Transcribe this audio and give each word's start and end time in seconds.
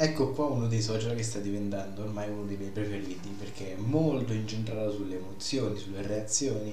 Ecco 0.00 0.30
qua 0.30 0.44
uno 0.44 0.68
dei 0.68 0.80
social 0.80 1.16
che 1.16 1.24
sta 1.24 1.40
diventando 1.40 2.02
ormai 2.02 2.30
uno 2.30 2.44
dei 2.44 2.56
miei 2.56 2.70
preferiti 2.70 3.30
perché 3.36 3.74
è 3.74 3.76
molto 3.80 4.32
incentrato 4.32 4.92
sulle 4.92 5.16
emozioni, 5.16 5.76
sulle 5.76 6.02
reazioni, 6.02 6.72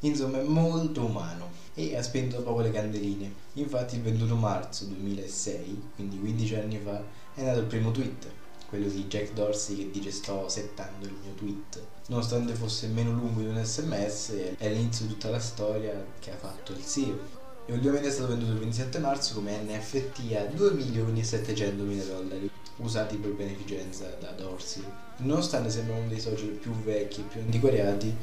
insomma 0.00 0.40
è 0.40 0.42
molto 0.42 1.06
umano 1.06 1.48
e 1.72 1.96
ha 1.96 2.02
spento 2.02 2.42
poco 2.42 2.60
le 2.60 2.70
candeline. 2.70 3.32
Infatti 3.54 3.94
il 3.96 4.02
21 4.02 4.34
marzo 4.34 4.84
2006, 4.84 5.82
quindi 5.94 6.18
15 6.18 6.54
anni 6.56 6.78
fa, 6.84 7.02
è 7.34 7.44
nato 7.44 7.60
il 7.60 7.64
primo 7.64 7.92
tweet, 7.92 8.30
quello 8.68 8.88
di 8.88 9.06
Jack 9.06 9.32
Dorsey 9.32 9.76
che 9.76 9.90
dice 9.90 10.10
sto 10.10 10.46
settando 10.50 11.06
il 11.06 11.14
mio 11.22 11.32
tweet. 11.32 11.82
Nonostante 12.08 12.52
fosse 12.52 12.88
meno 12.88 13.10
lungo 13.10 13.40
di 13.40 13.46
un 13.46 13.64
sms, 13.64 14.34
è 14.58 14.68
l'inizio 14.68 15.06
di 15.06 15.12
tutta 15.12 15.30
la 15.30 15.40
storia 15.40 16.04
che 16.18 16.30
ha 16.30 16.36
fatto 16.36 16.72
il 16.72 16.84
CEO 16.84 17.44
e 17.64 17.72
ultimamente 17.72 18.08
è 18.08 18.12
stato 18.12 18.28
venduto 18.28 18.52
il 18.52 18.58
27 18.58 18.98
marzo 18.98 19.32
come 19.32 19.62
NFT 19.62 20.34
a 20.34 20.44
2 20.44 20.72
milioni 20.72 21.20
e 21.20 21.24
700 21.24 21.82
mila 21.82 22.04
dollari 22.04 22.50
usati 22.76 23.16
per 23.16 23.32
beneficenza 23.32 24.06
da 24.20 24.32
Dorsey. 24.32 24.84
Nonostante 25.18 25.70
sembra 25.70 25.96
uno 25.96 26.08
dei 26.08 26.20
social 26.20 26.48
più 26.48 26.72
vecchi, 26.72 27.22
più 27.22 27.40
antiquariati 27.40 28.14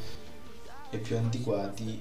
e 0.90 0.98
più 0.98 1.18
antiquati, 1.18 2.00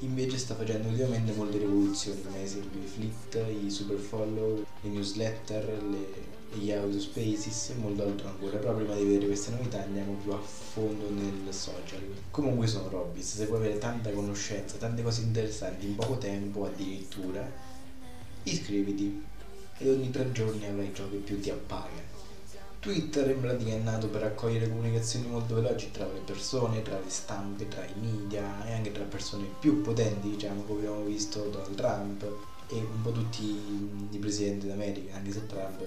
invece 0.00 0.36
sta 0.36 0.54
facendo 0.54 0.88
ultimamente 0.88 1.32
molte 1.32 1.58
rivoluzioni, 1.58 2.22
come 2.22 2.38
ad 2.38 2.42
esempio 2.42 2.80
i 2.80 2.86
flit, 2.86 3.44
i 3.62 3.70
super 3.70 3.98
follow, 3.98 4.64
le 4.80 4.90
newsletter, 4.90 5.82
le, 5.84 6.40
gli 6.58 6.70
audio 6.70 7.00
spaces 7.00 7.70
e 7.70 7.74
molto 7.74 8.02
altro 8.02 8.28
ancora. 8.28 8.58
Però 8.58 8.74
prima 8.74 8.96
di 8.96 9.04
vedere 9.04 9.26
queste 9.26 9.52
novità 9.52 9.82
andiamo 9.82 10.14
più 10.14 10.32
a 10.32 10.40
fondo 10.40 11.08
nel 11.08 11.54
social. 11.54 12.02
Comunque 12.30 12.66
sono 12.66 12.88
Robis, 12.88 13.36
se 13.36 13.46
vuoi 13.46 13.60
avere 13.60 13.78
tanta 13.78 14.10
conoscenza, 14.10 14.76
tante 14.76 15.02
cose 15.02 15.22
interessanti 15.22 15.86
in 15.86 15.94
poco 15.94 16.18
tempo 16.18 16.66
addirittura, 16.66 17.48
iscriviti 18.42 19.30
ed 19.82 19.88
ogni 19.88 20.10
tre 20.10 20.30
giorni 20.32 20.64
avrai 20.66 20.92
ciò 20.94 21.08
che 21.10 21.16
più 21.16 21.40
ti 21.40 21.50
appaga. 21.50 22.10
Twitter 22.78 23.30
in 23.30 23.40
pratica 23.40 23.72
è 23.72 23.78
nato 23.78 24.08
per 24.08 24.24
accogliere 24.24 24.68
comunicazioni 24.68 25.28
molto 25.28 25.54
veloci 25.54 25.90
tra 25.92 26.04
le 26.04 26.20
persone, 26.24 26.82
tra 26.82 26.98
le 26.98 27.10
stampe, 27.10 27.68
tra 27.68 27.84
i 27.84 28.00
media 28.00 28.66
e 28.66 28.72
anche 28.72 28.90
tra 28.90 29.04
persone 29.04 29.46
più 29.60 29.82
potenti, 29.82 30.30
diciamo, 30.30 30.62
come 30.62 30.80
abbiamo 30.80 31.04
visto 31.04 31.48
Donald 31.48 31.76
Trump 31.76 32.22
e 32.68 32.74
un 32.74 33.02
po' 33.02 33.12
tutti 33.12 33.44
i 34.10 34.18
presidenti 34.18 34.66
d'America, 34.66 35.14
anche 35.14 35.30
se 35.30 35.46
Trump 35.46 35.80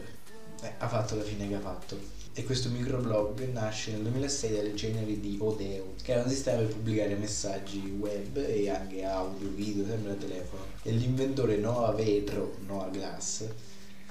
eh, 0.62 0.74
ha 0.78 0.88
fatto 0.88 1.16
la 1.16 1.24
fine 1.24 1.48
che 1.48 1.56
ha 1.56 1.60
fatto. 1.60 1.98
E 2.34 2.44
questo 2.44 2.70
microblog 2.70 3.50
nasce 3.52 3.92
nel 3.92 4.02
2006 4.02 4.56
dalle 4.56 4.76
ceneri 4.76 5.20
di 5.20 5.38
Odeo, 5.40 5.94
che 6.02 6.12
era 6.12 6.24
un 6.24 6.30
sistema 6.30 6.58
per 6.58 6.68
pubblicare 6.68 7.16
messaggi 7.16 7.94
web 7.98 8.38
e 8.38 8.70
anche 8.70 9.04
audio, 9.04 9.50
video, 9.50 9.86
sempre 9.86 10.10
da 10.10 10.16
telefono. 10.16 10.64
E 10.82 10.92
l'inventore 10.92 11.58
Noah 11.58 11.94
Vetro, 11.94 12.56
Noah 12.68 12.90
Glass, 12.90 13.46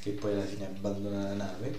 che 0.05 0.11
poi 0.11 0.33
alla 0.33 0.45
fine 0.45 0.67
abbandona 0.67 1.23
la 1.23 1.33
nave, 1.33 1.75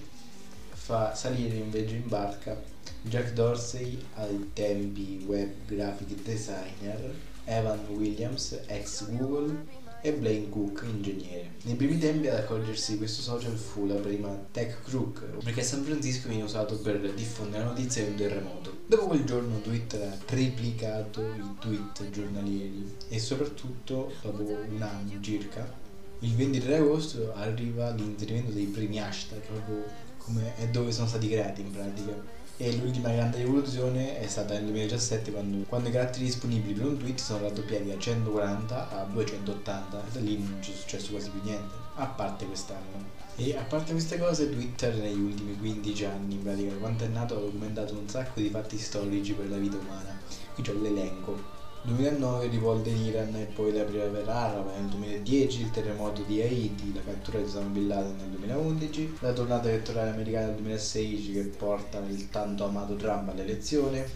fa 0.71 1.13
salire 1.13 1.57
invece 1.57 1.93
in 1.93 2.07
barca 2.07 2.59
Jack 3.03 3.33
Dorsey 3.33 4.03
ai 4.15 4.49
tempi 4.51 5.23
web 5.27 5.51
graphic 5.67 6.23
designer, 6.23 7.13
Evan 7.43 7.85
Williams, 7.89 8.61
ex 8.65 9.07
Google 9.11 9.83
e 10.01 10.13
Blaine 10.13 10.49
Cook, 10.49 10.85
ingegnere. 10.87 11.51
Nei 11.65 11.75
primi 11.75 11.99
tempi 11.99 12.27
ad 12.27 12.37
accorgersi 12.39 12.93
di 12.93 12.97
questo 12.97 13.21
social 13.21 13.55
fu 13.55 13.85
la 13.85 13.93
prima 13.93 14.29
Tech 14.51 14.81
Crook, 14.81 15.43
perché 15.43 15.61
San 15.61 15.83
Francisco 15.83 16.27
viene 16.27 16.43
usato 16.45 16.79
per 16.79 17.13
diffondere 17.13 17.63
la 17.63 17.69
notizia 17.69 18.03
di 18.03 18.09
un 18.09 18.15
terremoto. 18.15 18.73
Dopo 18.87 19.05
quel 19.05 19.23
giorno 19.23 19.61
Twitter 19.61 20.01
ha 20.01 20.17
triplicato 20.25 21.21
i 21.21 21.59
tweet 21.59 22.09
giornalieri 22.09 22.91
e 23.07 23.19
soprattutto 23.19 24.13
dopo 24.23 24.41
un 24.41 24.81
anno 24.81 25.21
circa 25.21 25.83
il 26.19 26.33
23 26.33 26.77
agosto 26.77 27.33
arriva 27.33 27.89
l'inserimento 27.91 28.51
dei 28.51 28.65
primi 28.65 28.99
hashtag, 28.99 29.41
proprio 29.41 29.83
come 30.17 30.55
è 30.55 30.67
dove 30.69 30.91
sono 30.91 31.07
stati 31.07 31.27
creati 31.27 31.61
in 31.61 31.71
pratica. 31.71 32.13
E 32.57 32.73
l'ultima 32.77 33.11
grande 33.11 33.37
rivoluzione 33.37 34.17
è 34.17 34.27
stata 34.27 34.53
nel 34.53 34.63
2017 34.63 35.31
quando, 35.31 35.65
quando 35.67 35.89
i 35.89 35.91
caratteri 35.91 36.23
disponibili 36.23 36.73
per 36.73 36.85
un 36.85 36.97
tweet 36.97 37.19
sono 37.19 37.41
raddoppiati 37.41 37.87
da 37.89 37.99
140 37.99 38.89
a 38.91 39.03
280 39.03 39.99
e 39.99 40.11
da 40.13 40.19
lì 40.21 40.37
non 40.37 40.59
c'è 40.61 40.71
successo 40.71 41.11
quasi 41.11 41.29
più 41.31 41.41
niente, 41.43 41.73
a 41.95 42.05
parte 42.05 42.45
quest'anno. 42.45 43.23
E 43.35 43.57
a 43.57 43.63
parte 43.63 43.91
queste 43.91 44.17
cose, 44.17 44.49
Twitter 44.49 44.95
negli 44.95 45.19
ultimi 45.19 45.57
15 45.57 46.05
anni, 46.05 46.35
in 46.35 46.43
pratica, 46.43 46.73
quanto 46.75 47.03
è 47.03 47.07
nato, 47.07 47.35
ha 47.35 47.41
documentato 47.41 47.93
un 47.93 48.07
sacco 48.07 48.39
di 48.39 48.49
fatti 48.49 48.77
storici 48.77 49.33
per 49.33 49.49
la 49.49 49.57
vita 49.57 49.75
umana. 49.75 50.17
Qui 50.53 50.63
c'ho 50.63 50.81
l'elenco 50.81 51.54
2009 51.85 52.47
rivolte 52.47 52.89
in 52.89 53.05
Iran 53.05 53.35
e 53.35 53.45
poi 53.45 53.71
la 53.71 53.83
primavera 53.83 54.33
araba 54.33 54.71
nel 54.75 54.87
2010, 54.87 55.61
il 55.61 55.71
terremoto 55.71 56.23
di 56.23 56.41
Haiti, 56.41 56.93
la 56.93 57.01
cattura 57.03 57.37
di 57.37 57.45
Osama 57.45 57.69
nel 57.69 58.29
2011, 58.29 59.17
la 59.19 59.33
tornata 59.33 59.69
elettorale 59.69 60.09
americana 60.09 60.47
del 60.47 60.55
2016 60.55 61.31
che 61.31 61.41
porta 61.41 61.99
il 61.99 62.29
tanto 62.29 62.65
amato 62.65 62.95
Trump 62.95 63.29
all'elezione, 63.29 64.07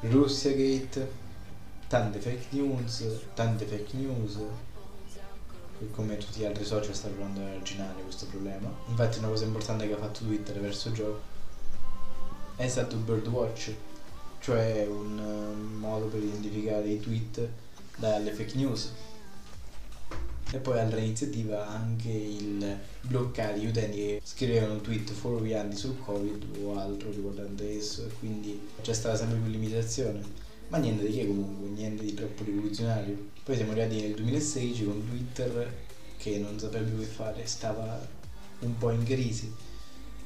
Russia 0.00 0.52
Gate, 0.52 1.10
tante 1.86 2.18
fake 2.18 2.46
news, 2.50 3.04
tante 3.34 3.64
fake 3.64 3.96
news, 3.96 4.38
come 5.92 6.18
tutti 6.18 6.40
gli 6.40 6.44
altri 6.44 6.64
social 6.64 6.94
sta 6.94 7.08
provando 7.08 7.40
ad 7.40 7.48
arginare 7.48 8.02
questo 8.02 8.26
problema. 8.26 8.70
Infatti 8.88 9.18
una 9.18 9.28
cosa 9.28 9.44
importante 9.44 9.86
che 9.86 9.94
ha 9.94 9.98
fatto 9.98 10.24
Twitter 10.24 10.60
verso 10.60 10.90
Joe 10.90 11.14
è 12.56 12.68
stato 12.68 12.96
Birdwatch, 12.96 13.74
cioè 14.40 14.86
un 14.86 15.18
uh, 15.18 15.78
modo 16.90 16.98
per 16.98 16.98
identificare 16.98 16.98
i 16.98 17.00
tweet 17.00 17.48
dalle 17.96 18.32
fake 18.32 18.56
news. 18.56 18.92
E 20.52 20.58
poi 20.58 20.80
altra 20.80 20.98
iniziativa 20.98 21.68
anche 21.68 22.10
il 22.10 22.76
bloccare 23.02 23.58
gli 23.58 23.66
utenti 23.66 23.96
che 23.98 24.20
scrivevano 24.24 24.80
tweet 24.80 25.12
fuorvianti 25.12 25.76
sul 25.76 25.96
covid 26.00 26.44
o 26.64 26.76
altro 26.76 27.10
riguardante 27.10 27.76
esso 27.76 28.04
e 28.04 28.08
quindi 28.18 28.60
c'è 28.82 28.92
stata 28.92 29.16
sempre 29.16 29.38
più 29.38 29.50
limitazione. 29.50 30.20
Ma 30.68 30.78
niente 30.78 31.06
di 31.06 31.12
che 31.12 31.26
comunque, 31.26 31.68
niente 31.68 32.04
di 32.04 32.14
troppo 32.14 32.44
rivoluzionario. 32.44 33.28
Poi 33.44 33.56
siamo 33.56 33.72
arrivati 33.72 34.00
nel 34.00 34.14
2016 34.14 34.84
con 34.84 35.06
Twitter 35.08 35.76
che 36.16 36.38
non 36.38 36.58
sapeva 36.58 36.84
più 36.84 36.98
che 36.98 37.04
fare, 37.04 37.46
stava 37.46 38.06
un 38.60 38.76
po' 38.76 38.90
in 38.90 39.04
crisi 39.04 39.52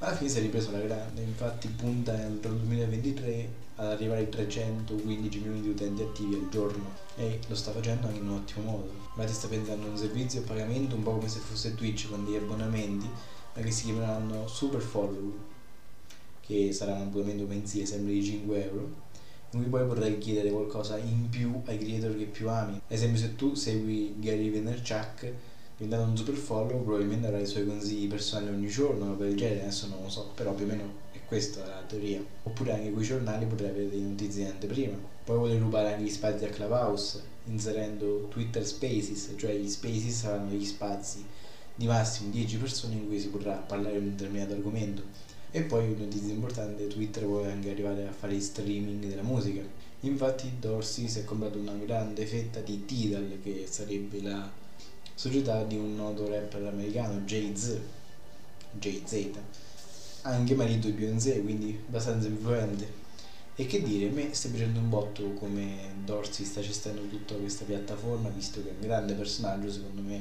alla 0.05 0.17
fine 0.17 0.29
si 0.29 0.39
è 0.39 0.43
ripreso 0.43 0.71
la 0.71 0.81
grande, 0.81 1.23
infatti 1.23 1.69
punta 1.69 2.13
il 2.13 2.35
2023 2.87 3.63
ad 3.77 3.87
arrivare 3.93 4.21
ai 4.21 4.29
315 4.29 5.39
milioni 5.39 5.61
di 5.61 5.69
utenti 5.69 6.03
attivi 6.03 6.35
al 6.35 6.49
giorno 6.49 6.91
e 7.17 7.41
lo 7.49 7.55
sta 7.55 7.73
facendo 7.73 8.07
anche 8.07 8.19
in 8.19 8.29
un 8.29 8.37
ottimo 8.37 8.71
modo. 8.71 8.91
Infatti 9.09 9.33
sta 9.33 9.49
pensando 9.49 9.87
a 9.87 9.91
un 9.91 9.97
servizio 9.97 10.41
a 10.41 10.45
pagamento 10.45 10.95
un 10.95 11.03
po' 11.03 11.13
come 11.13 11.29
se 11.29 11.41
fosse 11.41 11.75
Twitch 11.75 12.09
con 12.09 12.25
degli 12.25 12.37
abbonamenti, 12.37 13.09
ma 13.55 13.63
che 13.63 13.71
si 13.71 13.85
chiameranno 13.85 14.47
Super 14.47 14.81
Follow, 14.81 15.33
che 16.41 16.73
sarà 16.73 16.95
un 16.95 17.03
abbonamento 17.03 17.47
mensile 17.47 17.87
sempre 17.87 18.13
di 18.13 18.23
5 18.23 18.65
euro, 18.65 19.03
in 19.51 19.61
cui 19.61 19.69
poi 19.71 19.87
potrai 19.87 20.19
chiedere 20.19 20.51
qualcosa 20.51 20.99
in 20.99 21.29
più 21.29 21.61
ai 21.67 21.79
creator 21.79 22.17
che 22.17 22.25
più 22.25 22.49
ami. 22.49 22.75
Ad 22.77 22.83
esempio 22.89 23.21
se 23.21 23.35
tu 23.37 23.55
segui 23.55 24.15
Gary 24.19 24.51
Vaynerchuk 24.51 25.33
diventando 25.77 26.11
un 26.11 26.17
super 26.17 26.35
follow 26.35 26.85
probabilmente 26.85 27.27
avrà 27.27 27.41
i 27.41 27.47
suoi 27.47 27.67
consigli 27.67 28.07
personali 28.07 28.49
ogni 28.49 28.69
giorno 28.69 29.17
o 29.19 29.25
il 29.25 29.37
genere, 29.37 29.63
adesso 29.63 29.89
non 29.89 30.03
lo 30.03 30.09
so, 30.09 30.31
però 30.35 30.53
più 30.55 30.65
o 30.65 30.69
meno 30.69 31.04
è 31.35 31.37
questa 31.37 31.67
la 31.67 31.83
teoria. 31.87 32.25
Oppure 32.45 32.73
anche 32.73 32.93
quei 32.93 33.05
giornali 33.05 33.47
potrai 33.47 33.71
avere 33.71 33.91
delle 33.91 34.03
notizie 34.03 34.45
di 34.45 34.51
anteprima. 34.51 34.97
Poi 35.25 35.37
vuole 35.37 35.59
rubare 35.59 35.93
anche 35.93 36.05
gli 36.05 36.11
spazi 36.11 36.45
a 36.45 36.49
Clubhouse, 36.49 37.21
inserendo 37.47 38.29
Twitter 38.29 38.65
Spaces, 38.65 39.35
cioè 39.37 39.55
gli 39.55 39.69
spaces 39.69 40.21
saranno 40.21 40.53
gli 40.53 40.65
spazi 40.65 41.25
di 41.75 41.87
massimo 41.87 42.31
10 42.31 42.57
persone 42.59 42.95
in 42.95 43.07
cui 43.07 43.19
si 43.19 43.29
potrà 43.29 43.55
parlare 43.55 43.99
di 43.99 44.07
un 44.07 44.17
determinato 44.17 44.55
argomento. 44.55 45.03
E 45.51 45.63
poi 45.63 45.87
una 45.93 46.05
notizia 46.05 46.33
importante, 46.33 46.87
Twitter 46.87 47.25
vuole 47.25 47.51
anche 47.51 47.71
arrivare 47.71 48.07
a 48.07 48.13
fare 48.13 48.39
streaming 48.41 49.05
della 49.05 49.23
musica. 49.23 49.63
Infatti 50.01 50.53
Dorsey 50.59 51.09
si 51.09 51.21
è 51.21 51.25
comprato 51.25 51.59
una 51.59 51.75
grande 51.75 52.27
fetta 52.27 52.61
di 52.61 52.85
Tidal, 52.85 53.39
che 53.43 53.67
sarebbe 53.69 54.21
la 54.23 54.51
società 55.15 55.63
di 55.65 55.77
un 55.77 55.97
noto 55.97 56.29
rapper 56.29 56.65
americano, 56.67 57.21
Jay-Z, 57.21 57.79
Jay-Z, 58.73 59.31
anche 60.25 60.55
marito 60.55 60.89
di 60.89 60.93
Beyoncé, 60.93 61.41
quindi 61.43 61.79
abbastanza 61.87 62.29
influente. 62.29 63.03
E 63.57 63.67
che 63.67 63.83
dire, 63.83 64.09
a 64.09 64.13
me 64.13 64.35
sta 64.35 64.49
piacendo 64.49 64.81
un 64.81 64.89
botto 64.89 65.33
come 65.35 65.95
Dorsey 66.05 66.45
sta 66.45 66.61
gestendo 66.61 67.03
tutta 67.07 67.35
questa 67.35 67.65
piattaforma, 67.65 68.29
visto 68.29 68.63
che 68.63 68.71
è 68.71 68.73
un 68.73 68.81
grande 68.81 69.15
personaggio, 69.15 69.71
secondo 69.71 70.03
me 70.03 70.21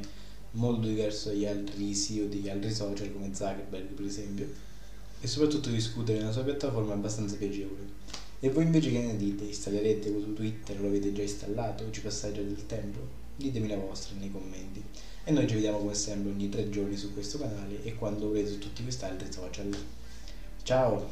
molto 0.51 0.87
diverso 0.87 1.29
dagli 1.29 1.45
altri 1.45 1.95
CEO 1.95 2.27
degli 2.27 2.47
altri 2.47 2.71
social 2.71 3.11
come 3.11 3.33
Zuckerberg 3.33 3.87
per 3.87 4.05
esempio, 4.05 4.47
e 5.19 5.27
soprattutto 5.27 5.69
discutere 5.69 6.19
nella 6.19 6.31
sua 6.31 6.43
piattaforma 6.43 6.93
è 6.93 6.95
abbastanza 6.95 7.35
piacevole. 7.35 8.01
E 8.43 8.49
voi 8.49 8.65
invece 8.65 8.91
che 8.91 8.99
ne 8.99 9.15
dite? 9.15 9.45
Installerete 9.45 10.09
su 10.09 10.33
Twitter? 10.33 10.77
Lo 10.81 10.87
avete 10.87 11.13
già 11.13 11.21
installato? 11.21 11.89
Ci 11.91 12.01
passate 12.01 12.33
già 12.33 12.41
del 12.41 12.65
tempo? 12.65 13.21
ditemi 13.35 13.67
la 13.67 13.77
vostra 13.77 14.15
nei 14.19 14.31
commenti 14.31 14.83
e 15.23 15.31
noi 15.31 15.47
ci 15.47 15.55
vediamo 15.55 15.79
come 15.79 15.93
sempre 15.95 16.31
ogni 16.31 16.49
tre 16.49 16.69
giorni 16.69 16.95
su 16.95 17.13
questo 17.13 17.39
canale 17.39 17.83
e 17.83 17.95
quando 17.95 18.27
volete 18.27 18.51
su 18.51 18.59
tutti 18.59 18.83
questi 18.83 19.05
altri 19.05 19.31
social 19.31 19.75
ciao 20.61 21.09